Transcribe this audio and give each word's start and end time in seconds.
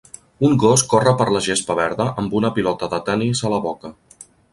Un 0.47 0.53
gos 0.61 0.83
corre 0.93 1.11
per 1.19 1.27
la 1.35 1.41
gespa 1.47 1.75
verda 1.79 2.07
amb 2.23 2.33
una 2.39 2.51
pilota 2.55 2.89
de 2.95 3.01
tenis 3.11 3.43
a 3.47 3.53
la 3.55 3.61
boca. 3.67 3.93